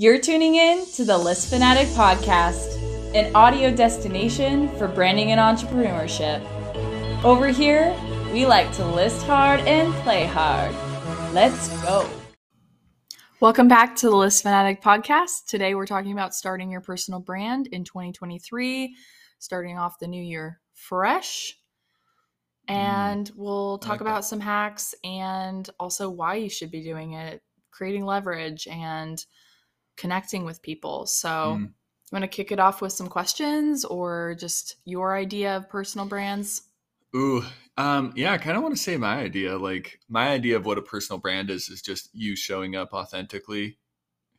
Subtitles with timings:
[0.00, 2.78] You're tuning in to the List Fanatic Podcast,
[3.14, 6.42] an audio destination for branding and entrepreneurship.
[7.22, 7.94] Over here,
[8.32, 10.74] we like to list hard and play hard.
[11.34, 12.08] Let's go.
[13.40, 15.44] Welcome back to the List Fanatic Podcast.
[15.46, 18.96] Today we're talking about starting your personal brand in 2023,
[19.38, 21.58] starting off the new year fresh.
[22.70, 22.74] Mm.
[22.74, 24.06] And we'll talk like that.
[24.06, 29.22] about some hacks and also why you should be doing it, creating leverage and
[30.00, 31.06] connecting with people.
[31.06, 31.28] So,
[31.58, 31.66] Mm.
[31.66, 36.06] you want to kick it off with some questions or just your idea of personal
[36.06, 36.62] brands?
[37.14, 37.44] Ooh,
[37.76, 39.58] um, yeah, I kind of want to say my idea.
[39.58, 43.78] Like my idea of what a personal brand is is just you showing up authentically,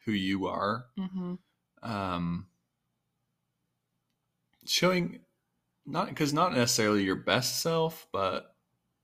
[0.06, 0.86] who you are.
[0.98, 1.36] Mm-hmm.
[1.84, 2.48] Um,
[4.66, 5.20] showing
[5.86, 8.56] not because not necessarily your best self, but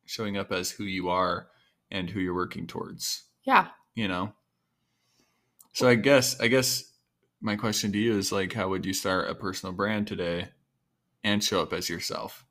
[0.05, 1.49] showing up as who you are
[1.91, 3.23] and who you're working towards.
[3.43, 3.67] Yeah.
[3.95, 4.33] You know.
[5.77, 6.91] So I guess I guess
[7.39, 10.49] my question to you is like, how would you start a personal brand today,
[11.23, 12.45] and show up as yourself?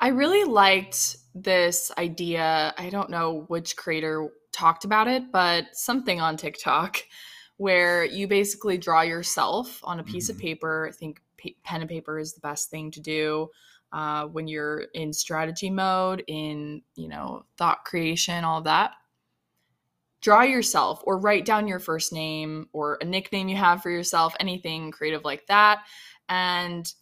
[0.00, 2.74] I really liked this idea.
[2.78, 6.98] I don't know which creator talked about it, but something on TikTok
[7.56, 10.40] where you basically draw yourself on a piece of Mhm.
[10.40, 10.88] paper.
[10.88, 13.48] I think pa- pen and paper is the best thing to do
[13.92, 18.92] uh, when you're in strategy mode, in you know thought creation, all that.
[20.20, 24.34] Draw yourself or write down your first name or a nickname you have for yourself,
[24.40, 25.84] anything creative like that,
[26.28, 26.92] and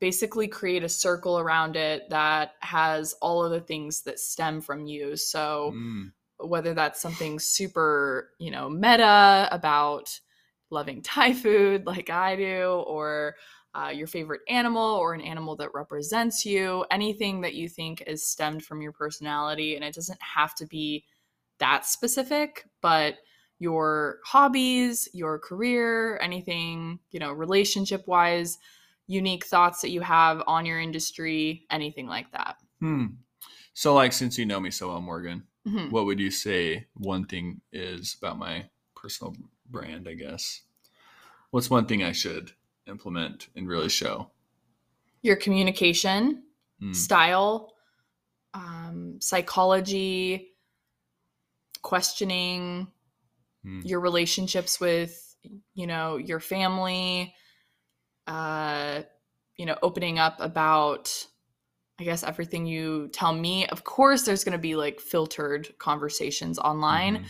[0.00, 4.86] basically create a circle around it that has all of the things that stem from
[4.86, 5.16] you.
[5.16, 10.18] So Mm, whether that's something super, you know, meta about
[10.70, 13.36] loving Thai food like I do, or
[13.74, 18.26] uh, your favorite animal, or an animal that represents you, anything that you think is
[18.26, 19.74] stemmed from your personality.
[19.76, 21.04] And it doesn't have to be
[21.58, 23.16] that specific, but
[23.58, 28.58] your hobbies, your career, anything, you know, relationship wise,
[29.06, 32.56] unique thoughts that you have on your industry, anything like that.
[32.80, 33.06] Hmm.
[33.74, 35.90] So, like, since you know me so well, Morgan, Mhm.
[35.90, 39.34] what would you say one thing is about my personal
[39.66, 40.08] brand?
[40.08, 40.62] I guess.
[41.50, 42.52] What's one thing I should
[42.86, 44.30] implement and really show?
[45.22, 46.44] Your communication,
[46.80, 46.92] Hmm.
[46.92, 47.74] style,
[48.52, 50.53] um, psychology,
[51.84, 52.88] questioning,
[53.62, 53.80] Hmm.
[53.84, 55.36] your relationships with,
[55.74, 57.34] you know, your family,
[58.26, 59.02] uh,
[59.56, 61.26] you know, opening up about,
[61.98, 63.66] I guess, everything you tell me.
[63.68, 67.18] Of course, there's going to be like filtered conversations online.
[67.18, 67.26] Mhm.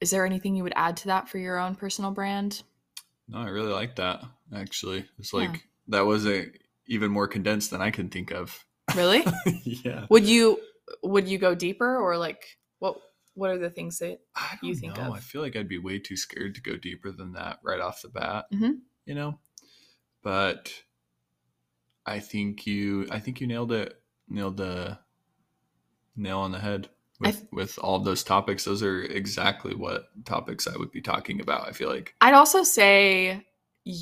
[0.00, 2.62] Is there anything you would add to that for your own personal brand?
[3.28, 4.22] No, I really like that.
[4.54, 5.40] Actually, it's Yeah.
[5.40, 6.46] like that was a
[6.86, 8.64] even more condensed than I can think of.
[8.94, 9.24] Really?
[9.64, 10.06] yeah.
[10.10, 10.60] would you
[11.02, 12.58] would you go deeper or like
[13.34, 14.20] what are the things that
[14.62, 15.08] you think know.
[15.08, 15.12] of?
[15.14, 18.02] I feel like I'd be way too scared to go deeper than that right off
[18.02, 18.46] the bat.
[18.52, 18.80] Mhm.
[19.06, 19.38] You know,
[20.22, 20.72] but
[22.06, 24.98] I think you, I think you nailed it, nailed the
[26.16, 26.88] nail on the head
[27.20, 28.64] with th- with all of those topics.
[28.64, 31.68] Those are exactly what topics I would be talking about.
[31.68, 32.14] I feel like.
[32.20, 33.46] I'd also say,
[33.86, 33.94] y-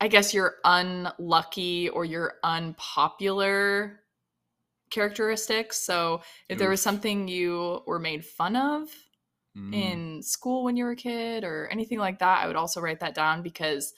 [0.00, 4.00] I guess your unlucky or your unpopular
[4.94, 5.80] characteristics.
[5.80, 8.88] So if there was something you were made fun of
[9.56, 12.80] Mm, in school when you were a kid or anything like that, I would also
[12.80, 13.94] write that down because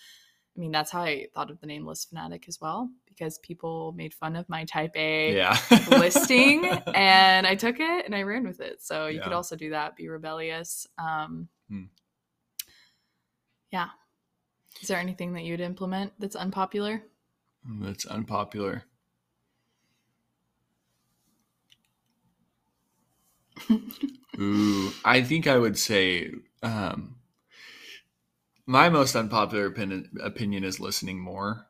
[0.54, 3.92] I mean, that's how I thought of the name List Fanatic as well, because people
[3.92, 5.58] made fun of my type A yeah.
[5.88, 6.64] listing
[6.94, 8.82] and I took it and I ran with it.
[8.82, 10.86] So you could also do that, be rebellious.
[10.98, 11.84] Um, Hmm.
[13.72, 13.88] Yeah.
[14.80, 17.02] Is there anything that you'd implement that's unpopular?
[17.80, 18.84] That's unpopular.
[24.38, 26.30] Ooh, I think I would say
[26.62, 27.16] um,
[28.66, 31.66] my most unpopular opinion, opinion is listening more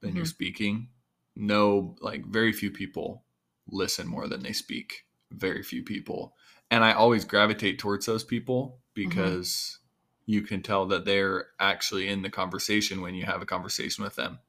[0.00, 0.28] than you're Mhm.
[0.28, 0.88] speaking.
[1.36, 3.24] No, like very few people
[3.68, 5.06] listen more than they speak.
[5.30, 6.34] Very few people,
[6.70, 9.78] and I always gravitate towards those people because
[10.26, 14.16] you can tell that they're actually in the conversation when you have a conversation with
[14.16, 14.40] them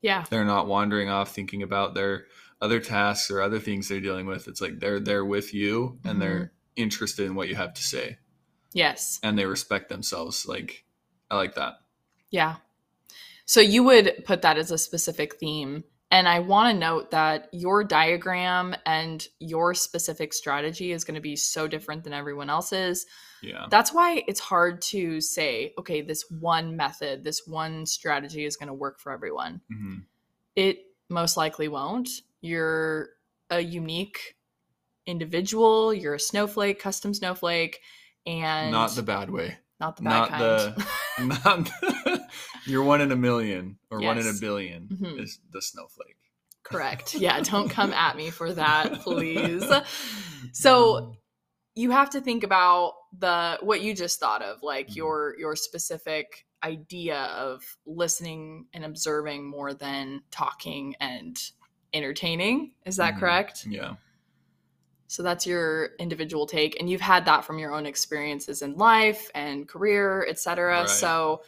[0.00, 0.24] Yeah.
[0.30, 2.26] they're not wandering off thinking about their
[2.60, 4.48] other tasks or other things they're dealing with.
[4.48, 6.82] It's like they're there with you and they're mm-hmm.
[6.82, 8.18] interested in what you have to say
[8.72, 9.18] Yes.
[9.22, 10.46] and they respect themselves.
[10.46, 10.84] Like,
[11.30, 11.74] I like that.
[12.30, 12.56] Yeah.
[13.44, 15.84] So you would put that as a specific theme.
[16.10, 21.20] And I want to note that your diagram and your specific strategy is going to
[21.20, 23.04] be so different than everyone else's.
[23.42, 23.66] Yeah.
[23.70, 28.68] That's why it's hard to say, okay, this one method, this one strategy is going
[28.68, 29.60] to work for everyone.
[29.70, 29.96] hmm
[30.56, 30.78] It
[31.10, 32.08] most likely won't.
[32.40, 33.10] You're
[33.50, 34.36] a unique
[35.06, 37.80] individual, you're a snowflake, custom snowflake,
[38.26, 39.58] and Not the bad way.
[39.80, 40.42] Not the bad not kind.
[40.42, 40.84] the
[41.44, 42.27] not the,
[42.66, 44.40] you're one in a million or one in a Yes.
[44.40, 45.18] billion Mhm.
[45.20, 46.16] is the snowflake.
[46.62, 47.14] Correct.
[47.14, 49.64] Yeah, don't come at me for that, please.
[50.52, 51.16] So
[51.74, 54.96] you have to think about the what you just thought of, like Mhm.
[54.96, 61.40] your your specific idea of listening and observing more than talking and
[61.94, 62.72] entertaining.
[62.84, 63.20] Is that Mhm.
[63.20, 63.66] correct?
[63.66, 63.94] yeah,
[65.06, 69.30] So that's your individual take and you've had that from your own experiences in life
[69.34, 70.80] and career, etc.
[70.80, 70.88] Right.
[70.90, 71.42] So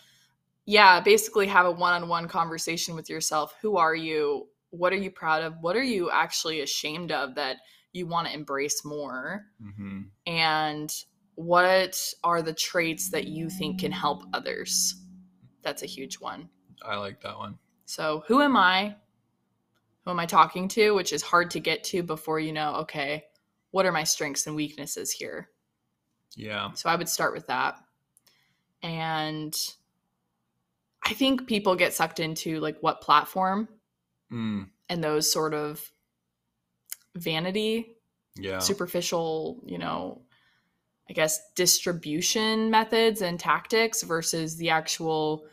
[0.70, 3.56] yeah, basically have a one-on-one conversation with yourself.
[3.60, 4.46] Who are you?
[4.70, 5.54] What are you proud of?
[5.62, 7.56] What are you actually ashamed of that
[7.92, 9.46] you want to embrace more?
[9.60, 10.94] hmm And
[11.34, 14.94] what are the traits that you think can help others?
[15.62, 16.48] That's a huge one.
[16.86, 17.58] I like that one.
[17.86, 18.94] So, who am I?
[20.04, 20.92] Who am I talking to?
[20.92, 23.24] Which is hard to get to before you know, okay,
[23.72, 25.50] what are my strengths and weaknesses here?
[26.36, 27.76] Yeah, So, I would start with that.
[28.84, 29.52] And
[31.04, 33.68] I think people get sucked into like what platform
[34.32, 35.90] mm, and those sort of
[37.16, 37.96] vanity,
[38.36, 40.22] yeah, superficial, you know,
[41.08, 45.46] I guess distribution methods and tactics versus the actual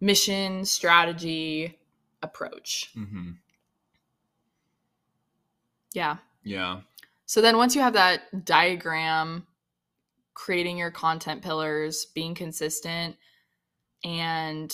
[0.00, 1.78] mission, strategy,
[2.22, 2.90] approach.
[2.94, 3.32] hmm
[5.92, 6.16] Yeah.
[6.42, 6.80] yeah,
[7.26, 9.46] So then once you have that diagram,
[10.34, 13.16] creating your content pillars, being consistent,
[14.04, 14.72] and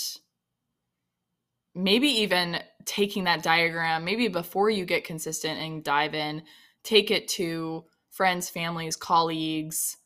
[1.75, 6.43] maybe even taking that diagram, maybe before you get consistent and dive in,
[6.83, 9.97] take it to friends, families, colleagues,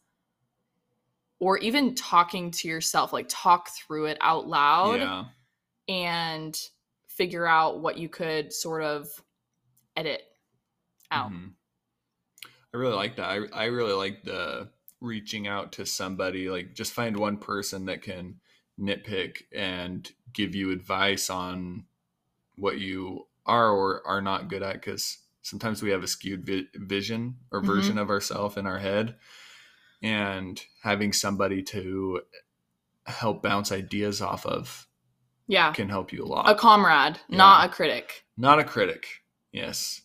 [1.40, 5.24] or even talking to yourself, like talk through it out loud yeah,
[5.88, 6.58] and
[7.08, 9.08] figure out what you could sort of
[9.96, 10.22] edit
[11.10, 11.30] out.
[11.30, 11.52] mhm.
[12.72, 13.28] I really like that.
[13.28, 14.68] I I really like the
[15.00, 16.48] reaching out to somebody.
[16.50, 18.40] Like, just find one person that can
[18.80, 21.84] nitpick and give you advice on
[22.56, 24.74] what you are or are not good at.
[24.74, 27.66] Because sometimes we have a skewed vi- vision or Mhm.
[27.66, 29.16] version of ourselves in our head,
[30.02, 32.22] and having somebody to
[33.06, 34.88] help bounce ideas off of
[35.46, 35.72] Yeah.
[35.72, 36.48] can help you a lot.
[36.50, 38.24] A comrade, not a critic.
[38.36, 39.06] Not a critic.
[39.52, 40.00] Yes.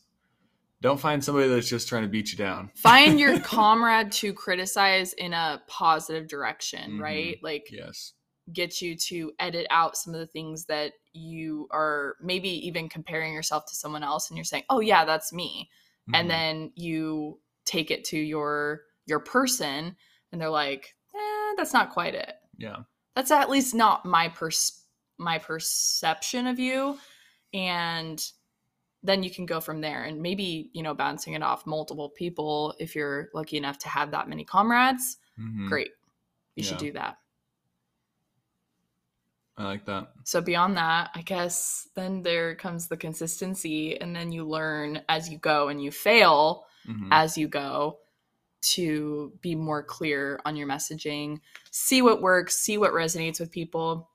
[0.82, 2.72] Don't find somebody that's just trying to beat you down.
[2.76, 7.02] Find your comrade to criticize in a positive direction, Mhm.
[7.02, 7.40] right?
[7.42, 8.14] Like Yes.
[8.54, 13.34] Get you to edit out some of the things that you are maybe even comparing
[13.34, 15.70] yourself to someone else and you're saying, "Oh yeah, that's me."
[16.10, 16.20] Mhm.
[16.20, 19.96] And then you take it to your your person
[20.32, 22.36] and they're like, eh, that's not quite it.
[22.58, 22.78] yeah.
[23.16, 24.84] That's at least not my pers-
[25.18, 27.00] my perception of you
[27.54, 28.24] and
[29.02, 32.76] then you can go from there and maybe, you know, bouncing it off multiple people
[32.80, 35.18] if you're lucky enough to have that many comrades.
[35.40, 35.68] Mhm.
[35.70, 35.92] Great.
[36.56, 37.18] You should do that.
[39.60, 40.14] I like that.
[40.24, 45.30] So beyond that, I guess then there comes the consistency and then you learn as
[45.30, 47.10] you go and you fail Mhm.
[47.12, 48.00] as you go
[48.62, 51.42] to be more clear on your messaging,
[51.72, 54.10] see what works, see what resonates with people.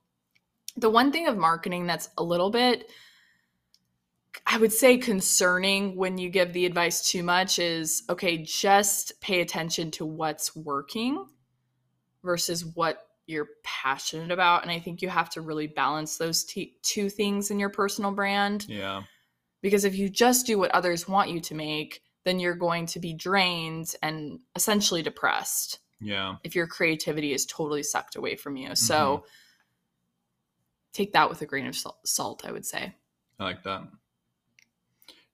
[0.77, 2.91] The one thing of marketing that's a little bit
[4.47, 9.41] I would say concerning when you give the advice too much is okay, just pay
[9.41, 11.25] attention to what's working
[12.25, 14.63] versus what you're passionate about.
[14.63, 18.11] And I think you have to really balance those t- two things in your personal
[18.11, 19.03] brand yeah.
[19.63, 23.01] because if you just do what others want you to make, then you're going to
[23.01, 26.37] be drained and essentially depressed Yeah.
[26.45, 28.75] if your creativity is totally sucked away from you.
[28.75, 29.27] So mm-hmm.
[30.93, 32.95] take that with a grain of salt, I would say.
[33.39, 33.83] I like that.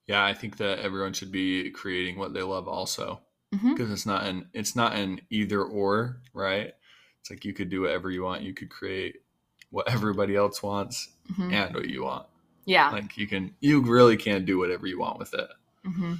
[0.06, 3.20] Yeah, I think that everyone should be creating what they love also.
[3.54, 3.74] Mm-hmm.
[3.74, 6.72] Because it's not an it's not an either or, right?
[7.20, 8.42] It's like you could do whatever you want.
[8.42, 9.22] You could create
[9.70, 11.52] what everybody else wants Mhm.
[11.52, 12.26] and what you want.
[12.64, 12.90] Yeah.
[12.90, 15.48] Like you can you really can do whatever you want with it.
[15.84, 16.14] hmm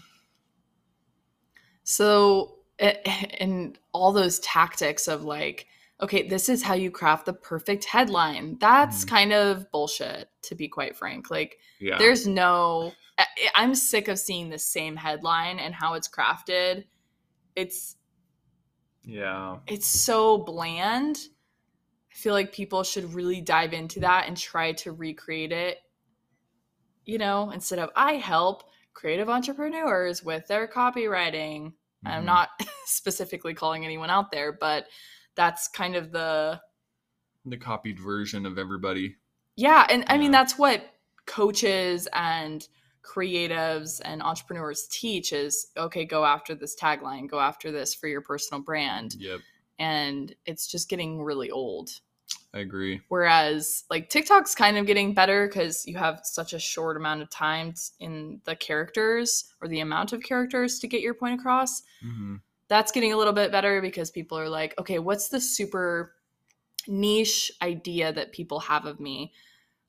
[1.85, 5.67] So, and all those tactics of like,
[6.01, 8.57] okay, this is how you craft the perfect headline.
[8.59, 9.09] That's Mhm.
[9.09, 11.31] kind of bullshit, to be quite frank.
[11.31, 11.99] Like, Yeah.
[11.99, 12.95] there's no,
[13.55, 16.85] I'm sick of seeing the same headline and how it's crafted.
[17.55, 17.97] It's
[19.11, 19.57] yeah.
[19.67, 21.19] it's so bland.
[22.13, 25.79] I feel like people should really dive into that and try to recreate it.
[27.05, 31.73] You know, instead of I help creative entrepreneurs with their copywriting.
[32.05, 32.27] I'm Mhm.
[32.27, 32.49] not
[32.87, 34.87] specifically calling anyone out there, but
[35.35, 36.61] that's kind of the
[37.47, 39.17] the copied version of everybody.
[39.57, 40.83] yeah, and I mean that's what
[41.27, 42.67] coaches and
[43.03, 48.21] creatives and entrepreneurs teach is okay, go after this tagline, go after this for your
[48.21, 49.15] personal brand.
[49.19, 49.41] Yep.
[49.79, 51.91] and it's just getting really old.
[52.53, 53.01] I agree.
[53.09, 57.31] Whereas like TikTok's kind of getting better because you have such a short amount of
[57.31, 61.83] time in the characters or the amount of characters to get your point across.
[62.03, 62.37] hmm
[62.69, 66.15] That's getting a little bit better because people are like, okay, what's the super
[66.89, 69.33] niche idea that people have of me?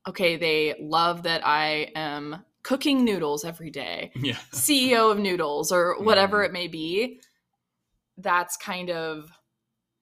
[0.07, 4.37] Okay, they love that I am cooking noodles every day, Yeah.
[4.53, 6.45] CEO of noodles, or whatever Mhm.
[6.45, 7.19] it may be.
[8.17, 9.31] That's kind of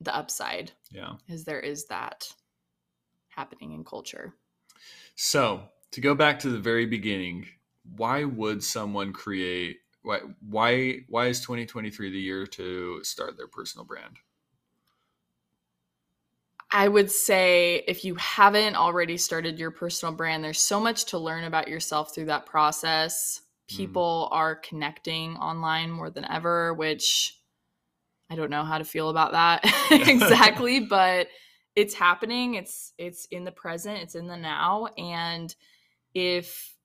[0.02, 1.14] the upside Yeah.
[1.28, 2.28] is there is that
[3.30, 4.34] happening in culture.
[5.16, 7.48] So to go back to the very beginning,
[7.84, 9.78] why would someone create?
[10.02, 14.18] Why why why is 2023 the year to start their personal brand?
[16.72, 21.18] I would say if you haven't already started your personal brand, there's so much to
[21.18, 23.42] learn about yourself through that process.
[23.72, 23.78] Mm.
[23.78, 27.40] People are connecting online more than ever, which
[28.30, 29.62] I don't know how to feel about that
[29.92, 31.28] exactly, but
[31.76, 32.56] it's happening.
[32.56, 35.54] It's it's in the present, it's in the now, and
[36.14, 36.76] if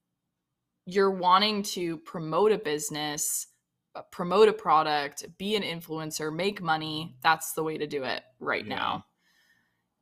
[0.86, 3.46] you're wanting to promote a business,
[3.94, 8.22] uh, promote a product, be an influencer, make money, that's the way to do it
[8.38, 8.76] right Yeah.
[8.76, 9.06] now.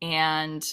[0.03, 0.67] And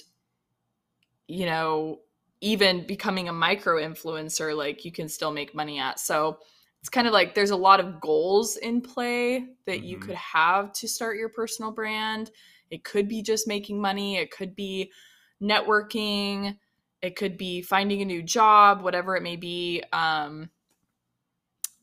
[1.27, 2.01] you know,
[2.41, 5.99] even becoming a micro influencer like you can still make money at.
[5.99, 6.39] So
[6.79, 9.99] it's kind of like there's a lot of goals in play that you Mhm.
[9.99, 12.31] could have to start your personal brand.
[12.71, 14.91] It could be just making money, it could be
[15.41, 16.57] networking,
[17.01, 19.83] it could be finding a new job, whatever it may be.
[19.91, 20.49] Um,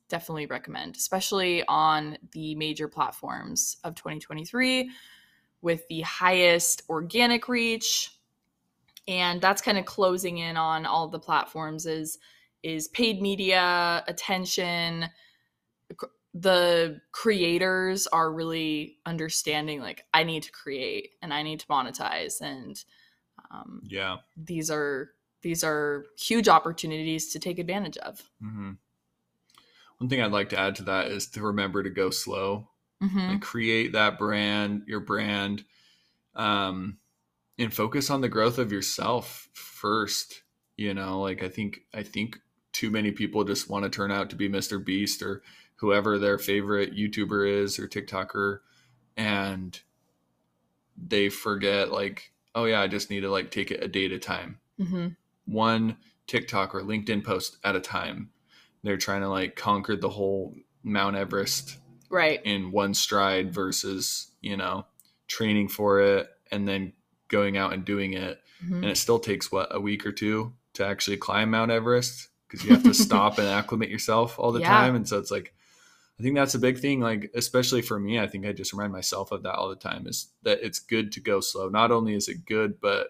[0.09, 4.91] definitely recommend, especially on the major platforms of 2023
[5.67, 8.13] with the highest organic reach.
[9.09, 12.19] And that's kind of closing in on all the platforms is
[12.63, 15.07] is paid media, attention.
[16.35, 22.41] The creators are really understanding like I need to create and I need to monetize
[22.41, 22.81] and
[23.51, 24.19] um, Yeah.
[24.37, 25.11] these are
[25.43, 28.23] these are huge opportunities to take advantage of.
[28.41, 28.73] hmm
[29.99, 32.69] One thing I'd like to add to that is to remember to go slow
[33.01, 35.65] hmm and create that brand, your brand,
[36.35, 36.99] um,
[37.59, 40.43] and focus on the growth of yourself first.
[40.77, 42.39] You know, like I think I think
[42.73, 44.85] too many people just want to turn out to be Mr.
[44.85, 45.43] Beast or
[45.77, 48.61] whoever their favorite YouTuber is or TikToker,
[49.17, 49.81] and
[50.97, 54.13] they forget like, oh yeah, I just need to like take it a day at
[54.13, 55.09] a time hmm
[55.47, 58.31] one TikTok or LinkedIn post at a time.
[58.83, 61.79] They're trying to like conquer the whole Mount Everest
[62.11, 62.41] Right.
[62.45, 64.87] in one stride versus, you know,
[65.29, 66.93] training for it and then
[67.29, 68.41] going out and doing it.
[68.65, 68.77] Mhm.
[68.83, 72.65] And it still takes what, a week or two to actually climb Mount Everest because
[72.65, 74.69] you have to stop and acclimate yourself all the Yeah.
[74.69, 74.95] time.
[74.95, 75.53] And so it's like,
[76.19, 77.01] I think that's a big thing.
[77.01, 80.07] Like, especially for me, I think I just remind myself of that all the time
[80.07, 81.69] is that it's good to go slow.
[81.69, 83.09] Not only is it good, but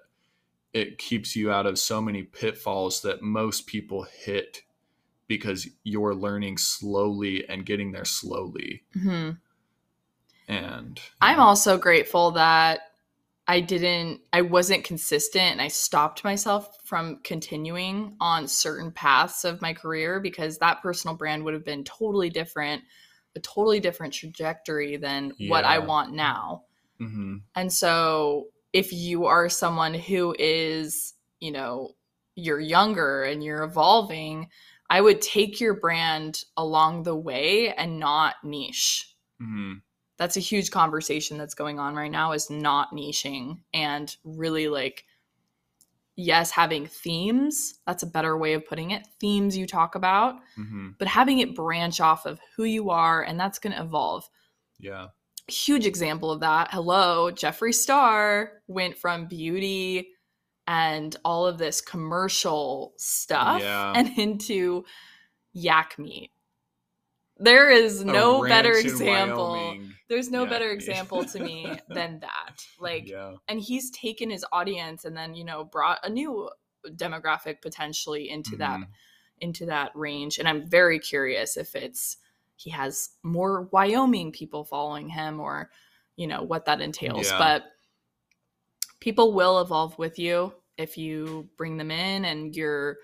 [0.72, 4.62] it keeps you out of so many pitfalls that most people hit
[5.28, 8.82] because you're learning slowly and getting there slowly.
[8.92, 9.30] hmm
[10.48, 12.80] And I'm also grateful that
[13.48, 19.62] I didn't, I wasn't consistent and I stopped myself from continuing on certain paths of
[19.62, 22.82] my career because that personal brand would have been totally different,
[23.36, 26.64] a totally different trajectory than what I want now.
[27.00, 27.42] Mhm.
[27.54, 31.92] And so if you are someone who is, you know,
[32.34, 34.48] you're younger and you're evolving,
[34.88, 39.82] I would take your brand along the way and not niche Mhm.
[40.16, 45.04] that's a huge conversation that's going on right now is not niching and really like
[46.18, 50.94] yes having themes that's a better way of putting it themes you talk about Mhm.
[50.98, 54.28] but having it branch off of who you are and that's going to evolve
[54.78, 55.08] yeah.
[55.48, 60.08] huge example of that hello jeffree star went from beauty
[60.66, 63.92] and all of this commercial stuff Yeah.
[63.94, 64.84] and into
[65.52, 66.30] yak meat
[67.38, 69.92] there is no better example Wyoming.
[70.08, 70.74] there's no Yak better meat.
[70.74, 72.64] example to me than that.
[72.80, 73.34] Like, yeah.
[73.46, 76.48] and he's taken his audience and then you know brought a new
[76.86, 78.86] demographic potentially into that Mhm.
[79.40, 80.38] into that range.
[80.38, 82.16] And I'm very curious if it's
[82.56, 85.70] he has more Wyoming people following him or
[86.16, 87.30] you know what that entails.
[87.30, 87.36] Yeah.
[87.38, 87.64] But
[89.06, 92.96] people will evolve with you if you bring them in and you're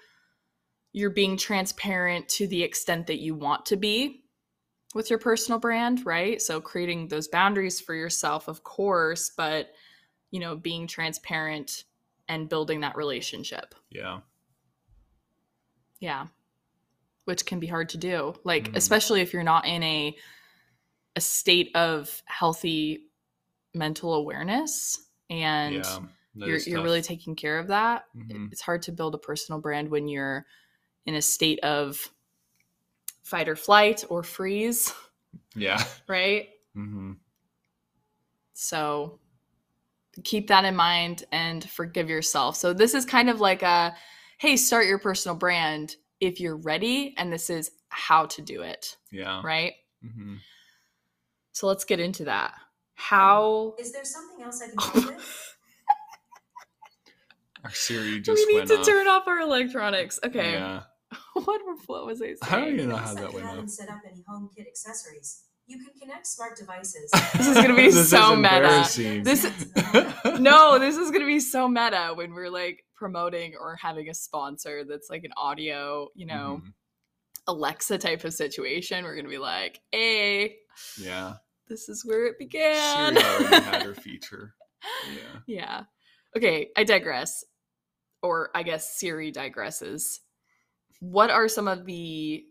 [0.92, 4.24] you're being transparent to the extent that you want to be
[4.96, 6.42] with your personal brand, right?
[6.42, 9.68] So creating those boundaries for yourself, of course, but
[10.32, 11.84] you know, being transparent
[12.26, 13.72] and building that relationship.
[13.88, 14.22] Yeah.
[16.00, 16.26] Yeah.
[17.26, 18.34] Which can be hard to do.
[18.42, 18.76] Like Mhm.
[18.76, 20.16] especially if you're not in a
[21.14, 23.04] a state of healthy
[23.72, 24.98] mental awareness
[25.32, 25.98] and yeah,
[26.34, 28.04] you're you're really taking care of that.
[28.16, 28.50] Mhm.
[28.52, 30.46] It's hard to build a personal brand when you're
[31.06, 31.98] in a state of
[33.22, 34.92] fight or flight or freeze,
[35.54, 35.82] yeah.
[36.08, 36.48] right?
[36.74, 37.12] hmm
[38.54, 39.18] So
[40.24, 42.56] keep that in mind and forgive yourself.
[42.56, 43.94] So this is kind of like a
[44.38, 48.96] hey, start your personal brand if you're ready and this is how to do it,
[49.10, 49.40] Yeah.
[49.44, 49.72] right?
[50.02, 50.36] hmm
[51.52, 52.54] So let's get into that.
[52.94, 55.54] How Is there something else I can help with?
[57.64, 58.86] Our Siri just we need went to off.
[58.86, 60.18] turn off our electronics.
[60.24, 60.52] Okay.
[60.54, 60.82] Yeah.
[61.34, 62.36] what what was I saying?
[62.42, 65.44] I don't even know how that you went haven't set up any HomeKit accessories.
[65.66, 67.08] You can connect smart devices.
[67.36, 68.56] This is gonna be This so is meta.
[68.56, 69.22] embarrassing.
[69.22, 69.44] This
[70.40, 74.82] no, this is gonna be so meta when we're like promoting or having a sponsor
[74.84, 76.72] that's like an audio, you know, Mhm.
[77.46, 79.04] Alexa type of situation.
[79.04, 80.56] We're gonna be like, hey,
[80.98, 81.34] Yeah.
[81.68, 83.16] This is where it began.
[83.16, 84.54] Already had her feature.
[85.14, 85.38] Yeah.
[85.46, 85.82] yeah.
[86.36, 87.44] Okay, I digress.
[88.22, 90.18] Or I guess Siri digresses.
[91.00, 92.44] What are some of the,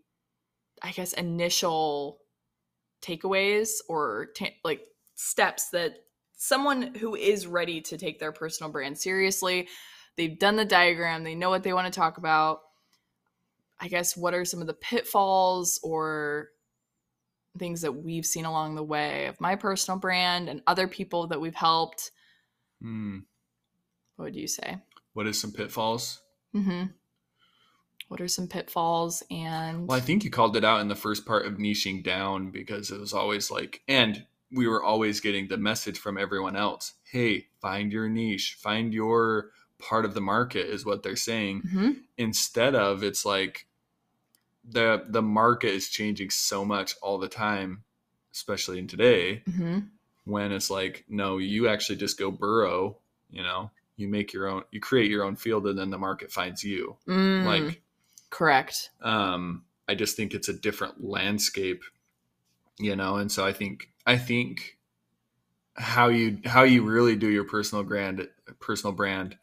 [0.82, 2.18] I guess, initial
[3.00, 4.82] takeaways or ta- like
[5.14, 5.94] steps that
[6.36, 9.68] someone who is ready to take their personal brand seriously,
[10.16, 12.60] they've done the diagram, they know what they want to talk about.
[13.80, 16.48] I guess what are some of the pitfalls or
[17.58, 21.40] things that we've seen along the way of my personal brand and other people that
[21.40, 22.10] we've helped?
[22.80, 23.20] Hmm.
[24.16, 24.78] What would you say?
[25.14, 26.20] What is some pitfalls?
[26.54, 26.84] Mm-hmm.
[28.08, 31.24] What are some pitfalls and Well, I think you called it out in the first
[31.24, 35.56] part of niching down because it was always like, and we were always getting the
[35.56, 40.86] message from everyone else hey, find your niche, find your part of the market, is
[40.86, 41.60] what they're saying.
[41.62, 42.00] Mhm.
[42.16, 43.66] Instead of it's like
[44.64, 47.84] the the market is changing so much all the time,
[48.32, 49.88] especially in today, Mhm.
[50.24, 52.96] when it's like, no, you actually just go burrow,
[53.30, 56.30] you know, you make your own, you create your own field, and then the market
[56.32, 56.96] finds you.
[57.06, 57.82] Mm, Like,
[58.30, 58.90] correct.
[59.02, 61.82] um i just think it's a different landscape
[62.78, 64.78] you know and so i think i think
[65.76, 68.26] how you how you really do your personal brand
[68.60, 69.36] personal brand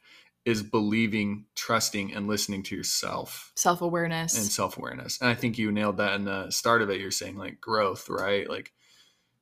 [0.50, 4.36] is believing trusting and listening to yourself Self awareness.
[4.38, 5.20] and self-awareness.
[5.22, 7.00] And i think you nailed that in the start of it.
[7.00, 8.50] You're saying like growth right?
[8.50, 8.72] Like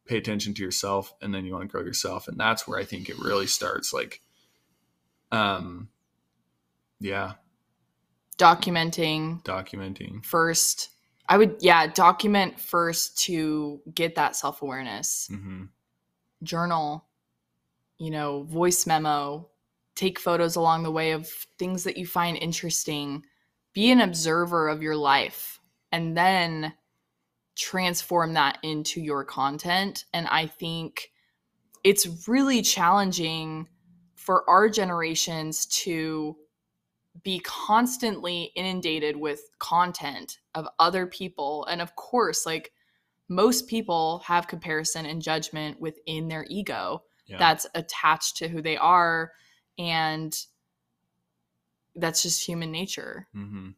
[0.06, 2.28] pay attention to yourself and then you want to grow yourself.
[2.28, 4.22] And that's where i think it really starts like
[5.32, 5.90] um
[7.00, 7.34] yeah.
[8.38, 9.44] Documenting.
[9.44, 10.24] Documenting.
[10.26, 10.90] First.
[11.30, 15.28] I would, yeah, document first to get that self awareness.
[15.30, 15.66] hmm
[16.44, 17.04] Journal,
[17.98, 19.50] you know, voice memo,
[19.98, 21.28] take photos along the way of
[21.60, 23.24] things that you find interesting.
[23.74, 25.60] Be an observer of your life
[25.92, 26.74] and then
[27.56, 30.06] transform that into your content.
[30.14, 31.12] And I think
[31.84, 33.68] it's really challenging
[34.16, 36.36] for our generations to
[37.24, 41.66] be constantly inundated with content of other people.
[41.66, 42.72] And of course, like
[43.30, 48.78] most people have comparison and judgment within their ego yeah that's attached to who they
[48.78, 49.32] are.
[49.78, 50.38] And
[51.96, 53.28] that's just human nature.
[53.34, 53.70] hmm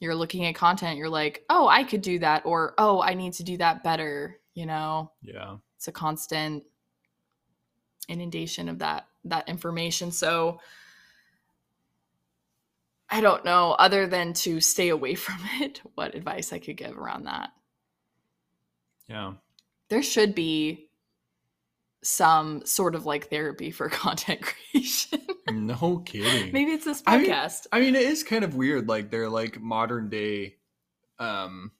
[0.00, 3.34] You're looking at content, you're like, oh, I could do that, or oh, I need
[3.34, 4.38] to do that better.
[4.54, 6.64] You know, yeah it's a constant
[8.08, 10.12] inundation of that that information.
[10.12, 10.60] So
[13.10, 16.98] I don't know, other than to stay away from it, what advice I could give
[16.98, 17.50] around that.
[19.08, 19.34] yeah
[19.88, 20.83] There should be
[22.04, 25.20] some sort of like therapy for content creation.
[25.50, 26.52] No kidding.
[26.52, 27.66] Maybe it's this I mean- podcast.
[27.72, 28.88] I mean, it is kind of weird.
[28.88, 30.56] Like they're like modern day.
[31.18, 31.72] Um,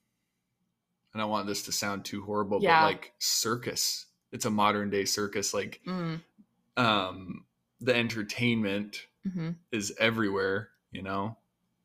[1.15, 2.81] I don't want this to sound too horrible, Yeah.
[2.83, 4.07] but like circus.
[4.33, 5.55] It's a modern day circus.
[5.55, 6.21] Like, Mm,
[6.77, 7.45] um,
[7.81, 10.71] the entertainment hmm is everywhere.
[10.91, 11.37] You know,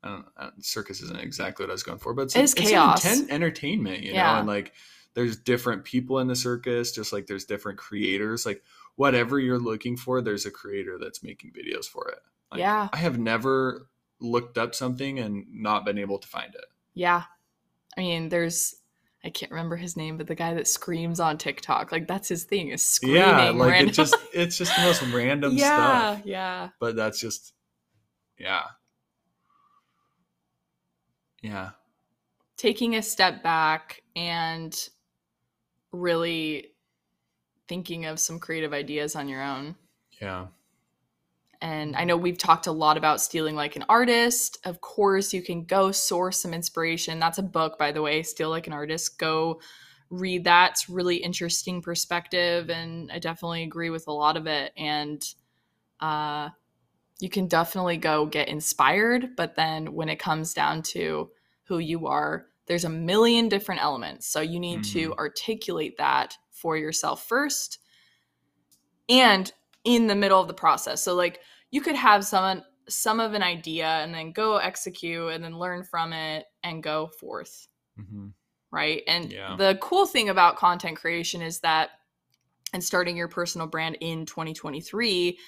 [0.03, 2.43] I don't, I don't- circus isn't exactly what I was going for, but it's, It
[2.43, 3.05] is it's chaos.
[3.29, 4.03] entertainment.
[4.03, 4.33] You Yeah.
[4.33, 4.73] know, and like
[5.19, 8.45] there's different people in the circus, just like there's different creators.
[8.45, 8.63] Like
[8.95, 12.19] whatever you're looking for, there's a creator that's making videos for it.
[12.51, 12.87] Like, Yeah.
[12.93, 13.89] I have never
[14.21, 16.63] looked up something and not been able to find it.
[16.93, 17.23] Yeah.
[17.97, 18.75] I mean, there's
[19.25, 22.45] I can't remember his name, but the guy that screams on TikTok, like that's his
[22.45, 23.17] thing, is screaming.
[23.17, 25.65] yeah, like random- it just it's just the most random yeah,
[26.15, 26.25] stuff.
[26.25, 26.69] yeah.
[26.79, 27.51] But that's just
[28.37, 28.63] yeah.
[31.41, 31.71] Yeah.
[32.55, 34.73] Taking a step back and
[35.91, 36.71] really
[37.67, 39.75] thinking of some creative ideas on your own.
[40.21, 40.47] Yeah.
[41.61, 44.57] And I know we've talked a lot about stealing like an artist.
[44.65, 47.19] Of course, you can go source some inspiration.
[47.19, 49.19] That's a book, by the way, Steal Like an Artist.
[49.19, 49.59] Go
[50.09, 50.71] read that.
[50.71, 54.71] It's really interesting perspective, and I definitely agree with a lot of it.
[54.77, 55.21] And
[55.99, 56.49] uh,
[57.19, 61.29] you can definitely go get inspired, but then when it comes down to
[61.65, 64.27] who you are, there's a million different elements.
[64.27, 67.79] So you need to articulate that for yourself first
[69.09, 69.51] and
[69.83, 71.03] in the middle of the process.
[71.03, 75.43] So like you could have someone some of an idea and then go execute and
[75.43, 77.67] then learn from it and go forth.
[77.97, 78.27] hmm
[78.71, 79.01] Right.
[79.07, 79.55] And Yeah.
[79.55, 81.89] the cool thing about content creation is that,
[82.71, 85.39] and starting your personal brand in 2023,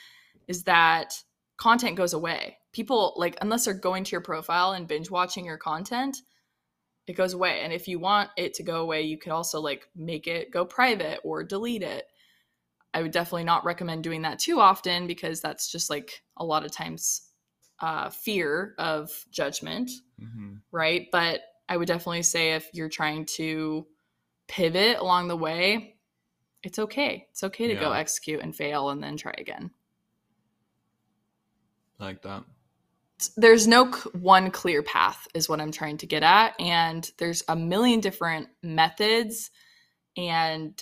[0.47, 1.13] is that
[1.57, 2.57] content goes away.
[2.71, 6.17] People, like, unless they're going to your profile and binge watching your content,
[7.07, 7.61] it goes away.
[7.61, 10.65] And if you want it to go away, you could also, like, make it go
[10.65, 12.05] private or delete it.
[12.93, 16.65] I would definitely not recommend doing that too often because that's just like a lot
[16.65, 17.29] of times
[17.79, 21.07] uh, fear of judgment hmm right?
[21.11, 23.87] But I would definitely say if you're trying to
[24.47, 25.97] pivot along the way,
[26.63, 27.27] it's okay.
[27.31, 29.71] It's okay to go execute and fail and then try again.
[31.99, 32.43] Like that.
[33.37, 36.59] There's no one clear path, is what I'm trying to get at.
[36.59, 39.51] And there's a million different methods
[40.17, 40.81] and,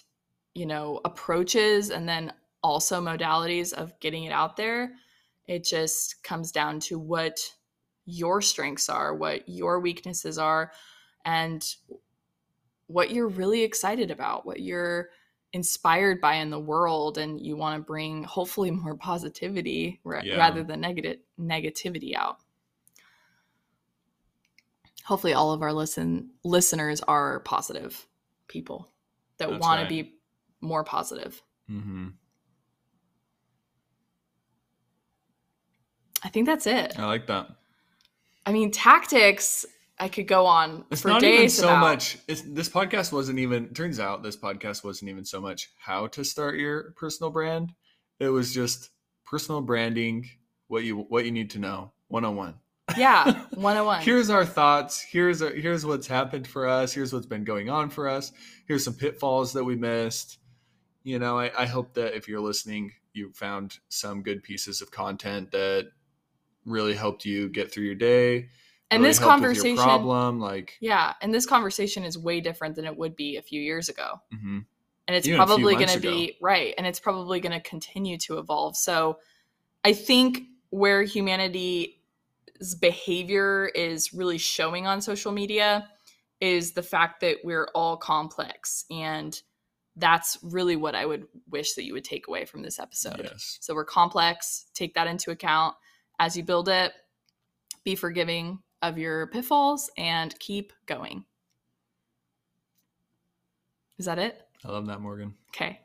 [0.54, 4.94] you know, approaches and then also modalities of getting it out there.
[5.48, 7.40] It just comes down to what
[8.06, 10.72] your strengths are, what your weaknesses are,
[11.26, 11.64] and
[12.88, 15.10] what you're really excited about, what you're
[15.54, 20.38] inspired by in the world, and you want to bring hopefully more positivity ra- Yeah.
[20.38, 22.38] rather than negative negativity out.
[25.06, 28.06] Hopefully, all of our listen listeners are positive
[28.48, 28.92] people
[29.38, 29.84] that That's want right.
[29.90, 30.14] to be
[30.62, 31.42] more positive.
[31.68, 32.10] hmm
[36.22, 37.00] I think that's it.
[37.00, 37.48] I like that.
[38.46, 39.66] I mean, tactics.
[40.00, 41.82] I could go on It's for not days even so about.
[41.82, 42.18] much.
[42.28, 43.74] It's, this podcast wasn't even.
[43.74, 47.74] Turns out this podcast wasn't even so much how to start your personal brand.
[48.20, 48.92] It was just
[49.26, 50.30] personal branding.
[50.68, 52.56] What you what you need to know one on one.
[52.98, 54.02] Yeah, 101.
[54.02, 55.00] Here's our thoughts.
[55.02, 56.94] Here's our, here's what's happened for us.
[56.94, 58.32] Here's what's been going on for us.
[58.68, 60.40] Here's some pitfalls that we missed.
[61.04, 64.92] You know, I, I hope that if you're listening, you found some good pieces of
[64.92, 65.88] content that
[66.66, 68.50] really helped you get through your day.
[68.92, 72.42] And really this helped with your conversation, problem, like, yeah, and this conversation is way
[72.42, 74.22] different than it would be a few years ago.
[74.34, 74.66] mhm.
[75.08, 78.38] and it's Even probably going to be right and it's probably going to continue to
[78.38, 78.76] evolve.
[78.76, 79.18] So
[79.84, 81.96] i think where humanity's
[82.80, 85.88] behavior is really showing on social media
[86.42, 89.42] is the fact that we're all complex and
[89.96, 93.22] that's really what i would wish that you would take away from this episode.
[93.24, 95.76] Yes, so we're complex take that into account.
[96.20, 96.94] As you build it
[97.84, 101.26] be forgiving of your pitfalls and keep going
[103.98, 105.34] is that it I love that, Morgan.
[105.56, 105.80] okay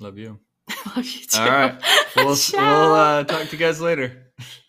[0.00, 0.38] Love you.
[0.96, 1.40] Love you too.
[1.40, 1.82] All right.
[2.16, 4.28] We'll, we'll uh, talk to you guys later.